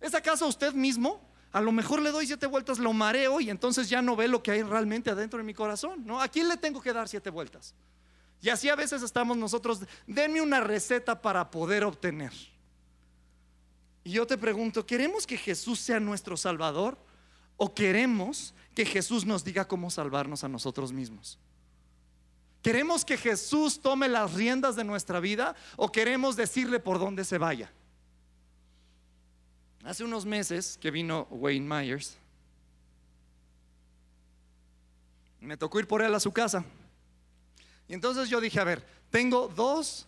[0.00, 1.20] ¿Es acaso usted mismo?
[1.52, 4.42] A lo mejor le doy siete vueltas, lo mareo y entonces ya no ve lo
[4.42, 6.06] que hay realmente adentro de mi corazón.
[6.06, 6.18] ¿no?
[6.18, 7.74] ¿A quién le tengo que dar siete vueltas?
[8.40, 12.32] Y así a veces estamos nosotros, denme una receta para poder obtener.
[14.04, 16.98] Y yo te pregunto, ¿queremos que Jesús sea nuestro Salvador
[17.56, 21.38] o queremos que Jesús nos diga cómo salvarnos a nosotros mismos?
[22.62, 27.38] ¿Queremos que Jesús tome las riendas de nuestra vida o queremos decirle por dónde se
[27.38, 27.72] vaya?
[29.84, 32.16] Hace unos meses que vino Wayne Myers,
[35.40, 36.64] me tocó ir por él a su casa.
[37.88, 40.06] Y entonces yo dije, a ver, tengo dos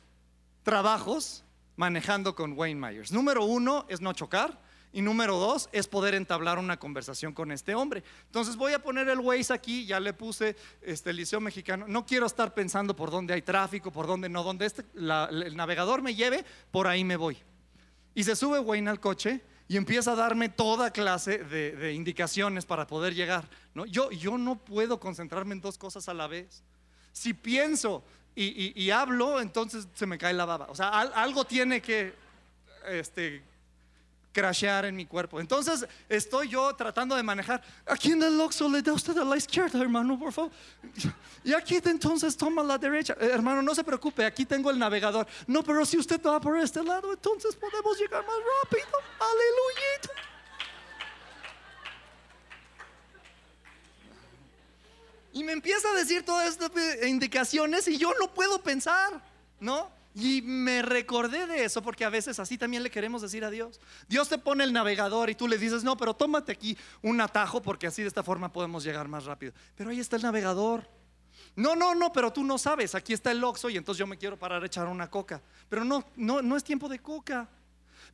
[0.63, 1.43] trabajos
[1.77, 3.13] manejando con Wayne Myers.
[3.13, 4.61] Número uno es no chocar.
[4.95, 8.05] Y número dos es poder entablar una conversación con este hombre.
[8.27, 11.87] Entonces voy a poner el Waze aquí, ya le puse este, Liceo Mexicano.
[11.89, 16.01] No quiero estar pensando por dónde hay tráfico, por dónde no, donde este, el navegador
[16.01, 17.37] me lleve, por ahí me voy.
[18.15, 22.87] Y se sube Wayne al coche y empieza a darme toda clase de, indicaciones para
[22.87, 23.49] poder llegar.
[23.75, 23.87] ¿no?
[23.87, 26.63] Yo, yo no puedo concentrarme en dos cosas a la vez.
[27.13, 28.05] Si pienso
[28.37, 30.67] y, hablo, entonces se me cae la baba.
[30.69, 32.15] O sea, algo tiene que
[32.89, 33.43] este,
[34.35, 35.41] crashear en mi cuerpo.
[35.41, 37.63] Entonces estoy yo tratando de manejar.
[37.87, 40.51] Aquí en el Oxxo le da usted a la izquierda, hermano, por favor.
[41.45, 43.17] Y aquí entonces toma la derecha.
[43.21, 45.27] Eh, hermano, no se preocupe, aquí tengo el navegador.
[45.47, 48.99] No, pero si usted va por este lado, entonces podemos llegar más rápido.
[49.21, 50.34] Aleluya.
[55.35, 56.71] Y me empieza a decir todas estas
[57.07, 59.21] indicaciones y yo no puedo pensar,
[59.59, 59.91] ¿no?
[60.15, 63.81] Y me recordé de eso porque a veces así también le queremos decir a Dios.
[64.09, 67.61] Dios te pone el navegador y tú le dices, no, pero tómate aquí un atajo
[67.61, 69.53] porque así de esta forma podemos llegar más rápido.
[69.75, 70.89] Pero ahí está el navegador.
[71.57, 74.17] No, no, no, pero tú no sabes, aquí está el Oxxo y entonces yo me
[74.17, 75.43] quiero parar a echar una coca.
[75.69, 77.49] Pero no, no, no es tiempo de coca.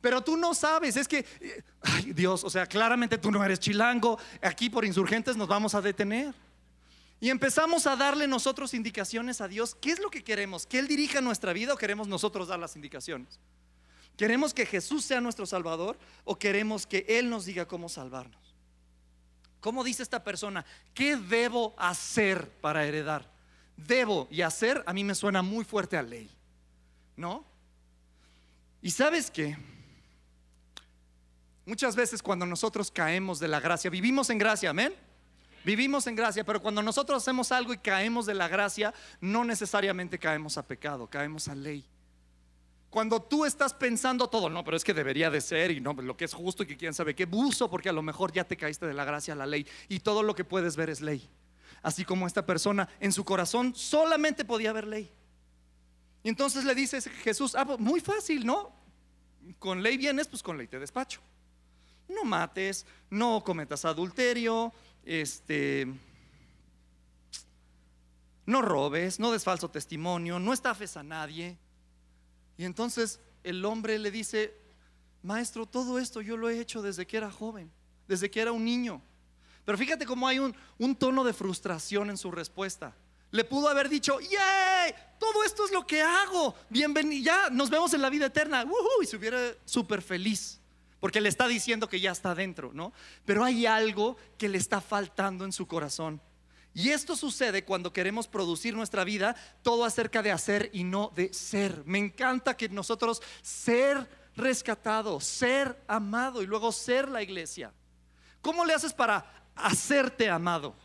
[0.01, 1.23] Pero tú no sabes, es que,
[1.83, 5.81] ay Dios, o sea, claramente tú no eres chilango, aquí por insurgentes nos vamos a
[5.81, 6.33] detener.
[7.21, 9.75] Y empezamos a darle nosotros indicaciones a Dios.
[9.75, 10.65] ¿Qué es lo que queremos?
[10.65, 13.39] ¿Que Él dirija nuestra vida o queremos nosotros dar las indicaciones?
[14.17, 18.55] ¿Queremos que Jesús sea nuestro Salvador o queremos que Él nos diga cómo salvarnos?
[19.59, 20.65] ¿Cómo dice esta persona?
[20.95, 23.31] ¿Qué debo hacer para heredar?
[23.77, 26.27] Debo y hacer a mí me suena muy fuerte a ley.
[27.15, 27.45] ¿No?
[28.81, 29.55] Y sabes qué?
[31.67, 34.95] Muchas veces cuando nosotros caemos de la gracia, vivimos en gracia, amén.
[35.63, 40.17] Vivimos en gracia, pero cuando nosotros hacemos algo y caemos de la gracia, no necesariamente
[40.17, 41.85] caemos a pecado, caemos a ley.
[42.89, 46.17] Cuando tú estás pensando todo, no, pero es que debería de ser y no, lo
[46.17, 48.57] que es justo y que quién sabe qué, buzo, porque a lo mejor ya te
[48.57, 51.29] caíste de la gracia a la ley y todo lo que puedes ver es ley.
[51.81, 55.09] Así como esta persona en su corazón solamente podía ver ley.
[56.23, 58.73] Y entonces le dice Jesús, ah, pues, muy fácil, ¿no?
[59.57, 61.21] Con ley vienes, pues con ley te despacho.
[62.09, 65.87] No mates, no cometas adulterio, este,
[68.45, 71.57] no robes, no des falso testimonio, no estafes a nadie.
[72.57, 74.53] Y entonces el hombre le dice,
[75.23, 77.71] maestro, todo esto yo lo he hecho desde que era joven,
[78.07, 79.01] desde que era un niño.
[79.65, 82.95] Pero fíjate cómo hay un, tono de frustración en su respuesta.
[83.31, 84.93] Le pudo haber dicho, ¡yay!
[85.19, 86.55] Todo esto es lo que hago.
[86.69, 88.65] Bienvenido, ya nos vemos en la vida eterna.
[89.01, 90.60] y se hubiera súper feliz.
[91.01, 92.93] Porque le está diciendo que ya está dentro, ¿no?
[93.25, 96.21] Pero hay algo que le está faltando en su corazón.
[96.73, 101.33] Y esto sucede cuando queremos producir nuestra vida todo acerca de hacer y no de
[101.33, 101.83] ser.
[101.85, 107.73] Me encanta que nosotros ser rescatado, ser amado y luego ser la iglesia.
[108.41, 110.75] ¿Cómo le haces para hacerte amado?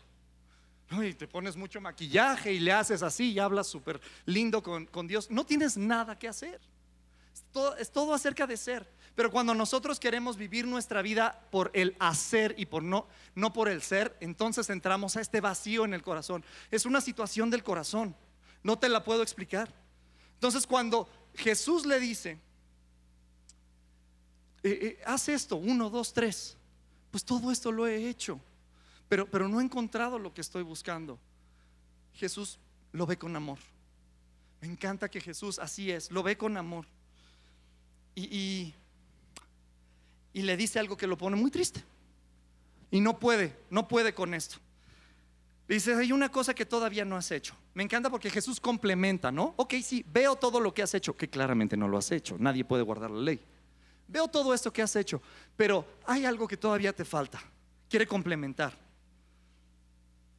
[0.89, 5.29] Y te pones mucho maquillaje y le haces así y hablas súper lindo con, Dios.
[5.29, 6.59] No tienes nada que hacer.
[7.79, 8.96] es todo acerca de ser.
[9.17, 13.67] Pero cuando nosotros queremos vivir nuestra vida por el hacer y por no, no por
[13.67, 16.45] el ser, entonces entramos a este vacío en el corazón.
[16.69, 18.15] Es una situación del corazón.
[18.61, 19.73] No te la puedo explicar.
[20.35, 22.39] Entonces cuando Jesús le dice,
[24.61, 26.55] eh, eh, haz esto, uno, dos, tres,
[27.09, 28.39] pues todo esto lo he hecho,
[29.09, 31.17] pero, pero no he encontrado lo que estoy buscando.
[32.13, 32.59] Jesús
[32.91, 33.57] lo ve con amor.
[34.61, 36.85] Me encanta que Jesús así es, lo ve con amor.
[38.13, 38.75] y y
[40.41, 41.83] le dice algo que lo pone muy triste.
[42.91, 44.57] Y no puede, no puede con esto.
[45.67, 47.53] Dice, hay una cosa que todavía no has hecho.
[47.73, 49.53] Me encanta porque Jesús complementa, ¿no?
[49.57, 52.37] Ok, sí, veo todo lo que has hecho, que claramente no lo has hecho.
[52.39, 53.39] Nadie puede guardar la ley.
[54.07, 55.21] Veo todo esto que has hecho,
[55.57, 57.41] pero hay algo que todavía te falta.
[57.89, 58.73] Quiere complementar.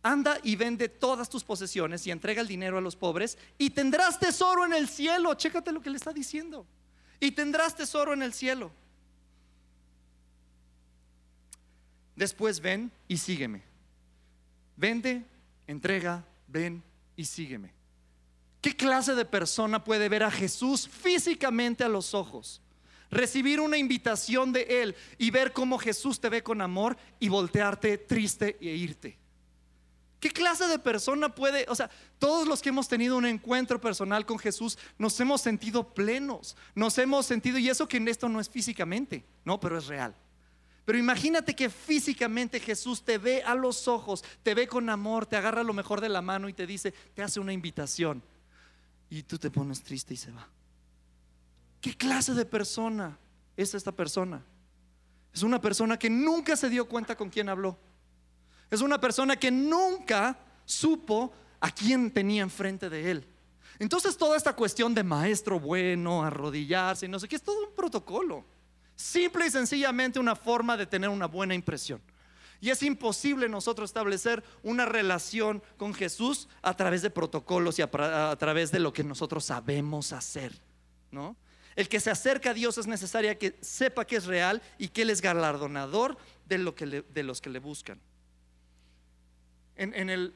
[0.03, 4.19] Anda y vende todas tus posesiones y entrega el dinero a los pobres y tendrás
[4.19, 5.35] tesoro en el cielo.
[5.35, 6.65] Chécate lo que le está diciendo.
[7.21, 8.71] Y tendrás tesoro en el cielo.
[12.19, 13.63] Después ven y sígueme.
[14.75, 15.25] Vende,
[15.69, 16.83] entrega, ven
[17.15, 17.73] y sígueme.
[18.61, 22.61] ¿Qué clase de persona puede ver a Jesús físicamente a los ojos?
[23.09, 27.97] Recibir una invitación de Él y ver cómo Jesús te ve con amor y voltearte
[27.99, 29.17] triste e irte.
[30.19, 34.27] ¿Qué clase de persona puede, o sea, todos los que hemos tenido un encuentro personal
[34.27, 38.41] con Jesús nos hemos sentido plenos, nos hemos sentido, y eso que en esto no
[38.41, 40.17] es físicamente, no, pero es real.
[40.89, 45.37] Pero imagínate que físicamente Jesús te ve a los ojos, te ve con amor, te
[45.37, 48.23] agarra lo mejor de la mano y te dice, te hace una invitación.
[49.11, 50.49] Y tú te pones triste y se va.
[51.83, 53.19] ¿Qué clase de persona
[53.55, 54.43] es esta persona?
[55.31, 57.79] Es una persona que nunca se dio cuenta con quién habló.
[58.71, 63.27] Es una persona que nunca supo a quién tenía enfrente de él.
[63.79, 68.57] Entonces toda esta cuestión de maestro bueno, arrodillarse, no sé qué, es todo un protocolo.
[68.99, 72.03] Simple y sencillamente una forma de tener una buena impresión.
[72.61, 78.37] Y es imposible nosotros establecer una relación con Jesús a través de protocolos y a,
[78.37, 80.53] través de lo que nosotros sabemos hacer,
[81.13, 81.37] ¿no?
[81.77, 85.03] El que se acerca a Dios es necesario que sepa que es real y que
[85.03, 88.01] Él es galardonador de, lo que de los que le buscan.
[89.77, 90.35] En, el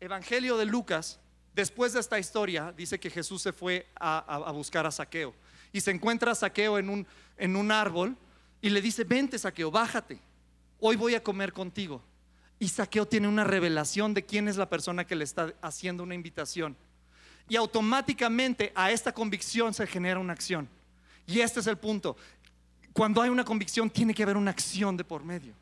[0.00, 1.20] Evangelio de Lucas,
[1.54, 5.34] después de esta historia, dice que Jesús se fue a, a buscar a Saqueo
[5.72, 7.06] y se encuentra a Saqueo en un
[7.38, 8.16] en un árbol
[8.60, 10.20] y le dice, vente Saqueo, bájate,
[10.80, 12.02] hoy voy a comer contigo.
[12.58, 16.16] Y Saqueo tiene una revelación de quién es la persona que le está haciendo una
[16.16, 16.76] invitación.
[17.48, 20.68] Y automáticamente a esta convicción se genera una acción.
[21.24, 22.16] Y este es el punto.
[22.92, 25.54] Cuando hay una convicción tiene que haber una acción de por medio.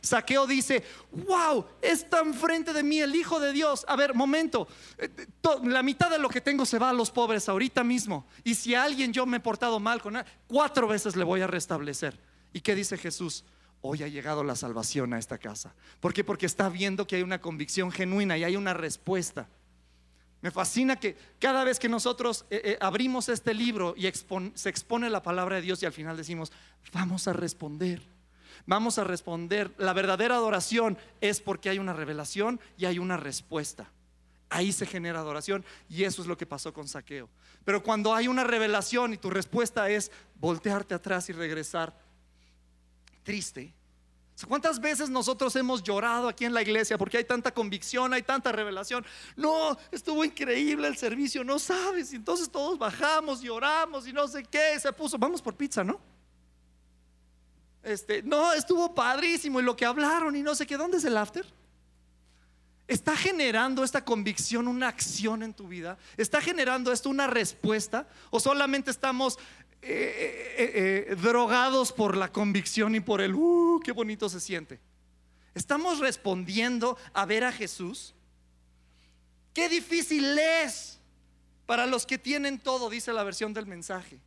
[0.00, 3.84] Saqueo dice, wow, está enfrente de mí el Hijo de Dios.
[3.88, 5.10] A ver, momento, eh,
[5.64, 8.26] la mitad de lo que tengo se va a los pobres ahorita mismo.
[8.44, 11.46] Y si alguien yo me he portado mal con él, cuatro veces le voy a
[11.46, 12.18] restablecer.
[12.52, 13.44] ¿Y qué dice Jesús?
[13.80, 15.74] Hoy ha llegado la salvación a esta casa.
[16.00, 16.24] ¿Por qué?
[16.24, 19.48] Porque está viendo que hay una convicción genuina y hay una respuesta.
[20.40, 24.10] Me fascina que cada vez que nosotros eh, eh, abrimos este libro y
[24.54, 26.52] se expone la palabra de Dios y al final decimos,
[26.92, 28.17] vamos a responder
[28.68, 29.74] vamos a responder.
[29.78, 33.90] La verdadera adoración es porque hay una revelación y hay una respuesta.
[34.50, 37.28] Ahí se genera adoración y eso es lo que pasó con Saqueo.
[37.64, 41.98] Pero cuando hay una revelación y tu respuesta es voltearte atrás y regresar
[43.24, 43.74] triste,
[44.46, 48.52] ¿Cuántas veces nosotros hemos llorado aquí en la iglesia porque hay tanta convicción, hay tanta
[48.52, 49.04] revelación?
[49.34, 52.12] No, estuvo increíble el servicio, no sabes.
[52.12, 54.78] Y entonces todos bajamos, lloramos y no sé qué.
[54.78, 56.00] Se puso, vamos por pizza, ¿no?
[57.88, 60.76] Este, no, estuvo padrísimo y lo que hablaron y no sé qué.
[60.76, 61.46] ¿Dónde es el after?
[62.86, 65.98] ¿Está generando esta convicción una acción en tu vida?
[66.16, 68.06] ¿Está generando esto una respuesta?
[68.30, 69.38] ¿O solamente estamos
[69.80, 74.80] eh, eh, eh, drogados por la convicción y por el, uh, qué bonito se siente.
[75.54, 78.14] Estamos respondiendo a ver a Jesús.
[79.54, 80.98] Qué difícil es
[81.64, 84.20] para los que tienen todo, dice la versión del mensaje.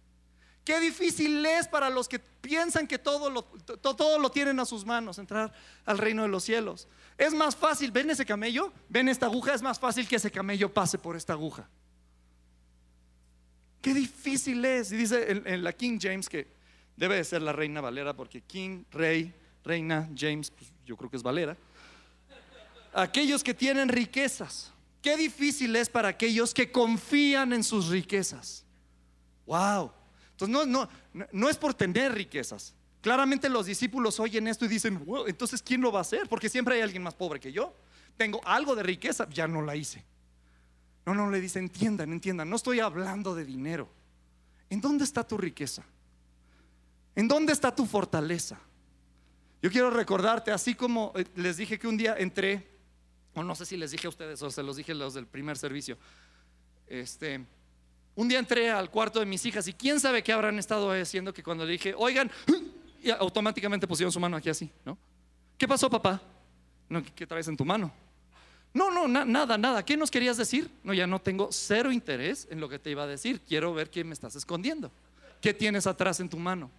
[0.64, 4.86] Qué difícil es para los que piensan que todo lo, todo lo tienen a sus
[4.86, 5.52] manos, entrar
[5.86, 6.88] al reino de los cielos.
[7.18, 10.72] Es más fácil, ven ese camello, ven esta aguja, es más fácil que ese camello
[10.72, 11.68] pase por esta aguja.
[13.82, 14.92] Qué difícil es.
[14.92, 16.48] Y dice en, la King James que
[16.96, 19.34] debe de ser la reina Valera, porque King, rey,
[19.64, 21.58] reina, James, pues yo creo que es Valera.
[22.94, 24.72] Aquellos que tienen riquezas.
[25.02, 28.64] Qué difícil es para aquellos que confían en sus riquezas.
[29.48, 29.92] Wow.
[30.46, 32.74] Entonces no, no, no es por tener riquezas.
[33.02, 36.30] Claramente los discípulos oyen esto y dicen, wow, entonces ¿quién lo va a hacer?
[36.30, 37.76] Porque siempre hay alguien más pobre que yo.
[38.16, 40.06] Tengo algo de riqueza, ya no la hice.
[41.06, 43.90] No, no, le dice, entiendan, entiendan, no estoy hablando de dinero.
[44.70, 45.84] ¿En dónde está tu riqueza?
[47.16, 48.60] ¿En dónde está tu fortaleza?
[49.64, 52.68] Yo quiero recordarte, así como eh, les dije que un día entré,
[53.34, 55.26] o no sé si les dije a ustedes o se los dije a los del
[55.26, 55.98] primer servicio,
[56.88, 57.46] este,
[58.16, 61.34] un día entré al cuarto de mis hijas y quién sabe qué habrán estado haciendo
[61.34, 62.30] que cuando le dije, oigan,
[63.02, 64.98] y automáticamente pusieron su mano aquí así, ¿no?
[65.58, 66.22] ¿Qué pasó, papá?
[66.90, 67.92] No, ¿Qué traes en tu mano?
[68.74, 69.84] No, no, nada, nada.
[69.84, 70.70] ¿Qué nos querías decir?
[70.84, 73.42] No, ya no tengo cero interés en lo que te iba a decir.
[73.42, 74.92] Quiero ver qué me estás escondiendo.
[75.42, 76.72] ¿Qué tienes atrás en tu mano?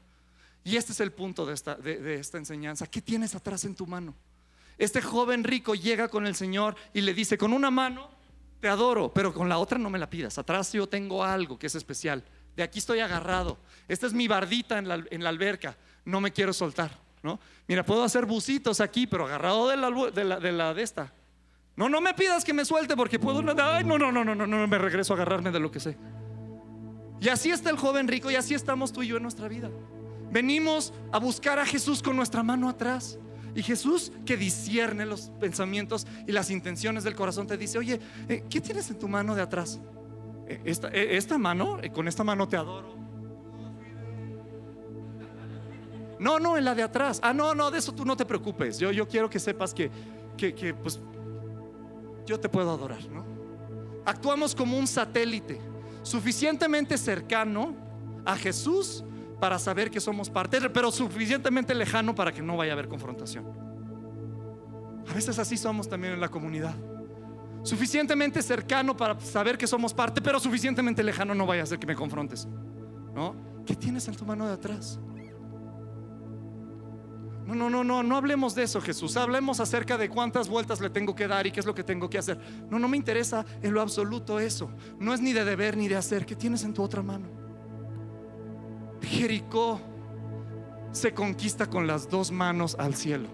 [0.65, 2.87] Y este es el punto de esta, de esta enseñanza.
[2.87, 4.15] ¿Qué tienes atrás en tu mano?
[4.79, 8.11] Este joven rico llega con el Señor y le dice, con una mano
[8.63, 10.39] te adoro, pero con la otra no me la pidas.
[10.39, 12.23] Atrás yo tengo algo que es especial.
[12.55, 13.59] De aquí estoy agarrado.
[13.89, 15.77] Esta es mi bardita en la, alberca.
[16.05, 16.97] No me quiero soltar.
[17.25, 17.41] ¿no?
[17.67, 21.13] Mira, puedo hacer bucitos aquí, pero agarrado de la, de la, de la de esta.
[21.75, 23.41] No, no me pidas que me suelte porque puedo.
[23.61, 25.99] Ay, no, no, no, no, no, no, me regreso a agarrarme de lo que sé.
[27.21, 29.71] Y así está el joven rico y así estamos tú y yo en nuestra vida.
[30.31, 33.19] Venimos a buscar a Jesús con nuestra mano atrás.
[33.55, 38.45] Y Jesús que discierne los pensamientos y las intenciones del corazón te dice, oye, eh,
[38.49, 39.79] ¿qué tienes en tu mano de atrás?
[40.49, 42.97] Eh, esta, eh, esta mano, con esta mano te adoro.
[46.19, 47.21] No, no, en la de atrás.
[47.23, 48.79] Ah, no, no, de eso tú no te preocupes.
[48.79, 49.91] Yo, yo quiero que sepas que,
[50.37, 51.01] que, que pues
[52.25, 53.25] yo te puedo adorar, ¿no?
[54.05, 55.61] Actuamos como un satélite
[56.03, 57.75] suficientemente cercano
[58.25, 59.05] a Jesús
[59.43, 63.45] para saber que somos parte, pero suficientemente lejano para que no vaya a haber confrontación.
[65.11, 66.77] A veces así somos también en la comunidad.
[67.65, 71.89] Suficientemente cercano para saber que somos parte, pero suficientemente lejano no vaya a ser que
[71.89, 72.47] me confrontes.
[73.17, 73.35] ¿No?
[73.67, 75.01] ¿Qué tienes en tu mano de atrás?
[77.45, 79.17] No, no, no, no, no hablemos de eso, Jesús.
[79.17, 82.09] Hablemos acerca de cuántas vueltas le tengo que dar y qué es lo que tengo
[82.09, 82.39] que hacer.
[82.71, 84.71] No, no me interesa en lo absoluto eso.
[85.01, 86.27] No es ni de deber ni de hacer.
[86.27, 87.42] ¿Qué tienes en tu otra mano?
[89.03, 89.81] Jericó
[90.93, 93.29] se conquista con las dos manos al cielo.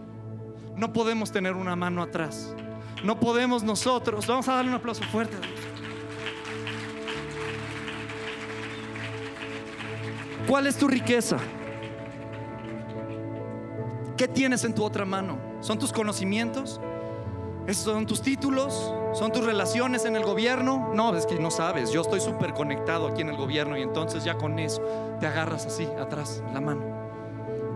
[0.77, 2.55] No podemos tener una mano atrás.
[3.05, 4.27] No podemos nosotros.
[4.27, 5.37] Vamos a darle un aplauso fuerte.
[10.47, 11.37] ¿Cuál es tu riqueza?
[14.17, 15.39] ¿Qué tienes en tu otra mano?
[15.61, 16.81] ¿Son tus conocimientos?
[17.75, 18.95] ¿Son tus títulos?
[19.13, 20.91] ¿Son tus relaciones en el gobierno?
[20.95, 21.91] No, es que no sabes.
[21.91, 24.83] Yo estoy súper conectado aquí en el gobierno y entonces ya con eso
[25.21, 26.83] te agarras así, atrás, la mano.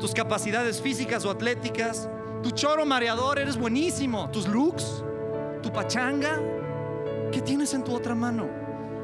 [0.01, 2.09] Tus capacidades físicas o atléticas,
[2.43, 4.31] tu choro mareador, eres buenísimo.
[4.31, 5.05] Tus looks,
[5.63, 6.41] tu pachanga.
[7.31, 8.49] ¿Qué tienes en tu otra mano?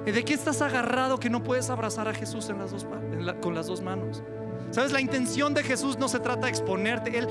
[0.06, 2.48] ¿De qué estás agarrado que no puedes abrazar a Jesús
[3.42, 4.22] con las dos manos?
[4.70, 7.16] Sabes, la intención de Jesús no se trata de exponerte.
[7.18, 7.28] Él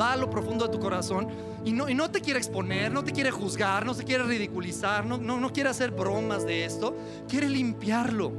[0.00, 1.28] va a lo profundo de tu corazón
[1.64, 5.04] y no, y no te quiere exponer, no te quiere juzgar, no se quiere ridiculizar,
[5.04, 6.96] no, no, no quiere hacer bromas de esto.
[7.28, 8.32] Quiere limpiarlo.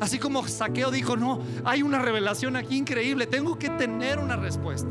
[0.00, 4.88] Así como Saqueo dijo, no, hay una revelación aquí increíble, tengo que tener una respuesta.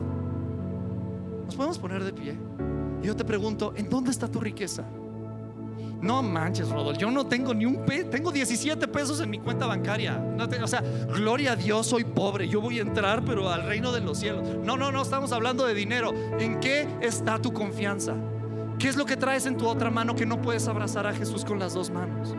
[1.45, 2.37] Nos podemos poner de pie.
[3.03, 4.85] Y yo te pregunto, ¿en dónde está tu riqueza?
[6.01, 9.67] No manches, Rodolfo, yo no tengo ni un peso, tengo 17 pesos en mi cuenta
[9.67, 10.17] bancaria.
[10.17, 10.81] No o sea,
[11.13, 14.43] gloria a Dios, soy pobre, yo voy a entrar, pero al reino de los cielos.
[14.63, 16.11] No, no, no, estamos hablando de dinero.
[16.39, 18.15] ¿En qué está tu confianza?
[18.79, 21.45] ¿Qué es lo que traes en tu otra mano que no puedes abrazar a Jesús
[21.45, 22.35] con las dos manos?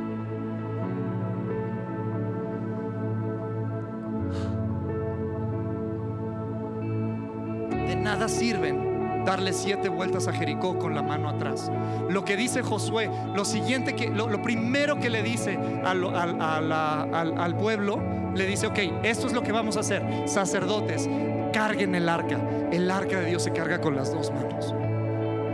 [7.87, 8.92] de nada sirven
[9.25, 11.71] darle siete vueltas a Jericó con la mano atrás.
[12.09, 18.01] Lo que dice Josué, lo siguiente que, lo, primero que le dice al, al, pueblo,
[18.35, 20.03] le dice, ok, esto es lo que vamos a hacer.
[20.27, 21.09] Sacerdotes,
[21.53, 22.41] carguen el arca.
[22.71, 24.75] El arca de Dios se carga con las dos manos.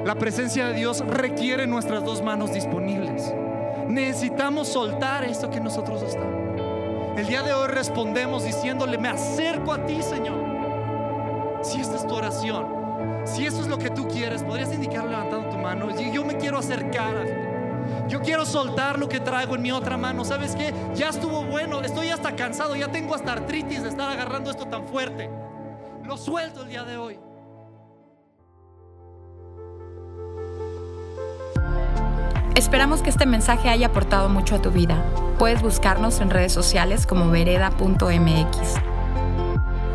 [0.04, 3.32] La presencia de Dios requiere nuestras dos manos disponibles.
[3.88, 6.38] Necesitamos soltar esto que nosotros estamos.
[7.18, 10.38] El día de hoy respondemos diciéndole, me acerco a ti, Señor.
[11.62, 12.77] Si esta es tu oración,
[13.24, 15.88] si eso es lo que tú quieres, podrías indicar levantando tu mano.
[16.12, 17.48] Yo me quiero acercar.
[18.09, 20.24] Yo quiero soltar lo que traigo en mi otra mano.
[20.24, 20.72] ¿Sabes qué?
[20.94, 21.82] Ya estuvo bueno.
[21.82, 22.74] Estoy hasta cansado.
[22.74, 25.30] Ya tengo hasta artritis de estar agarrando esto tan fuerte.
[26.04, 27.18] Lo suelto el día de hoy.
[32.54, 35.04] Esperamos que este mensaje haya aportado mucho a tu vida.
[35.38, 38.88] Puedes buscarnos en redes sociales como vereda.mx.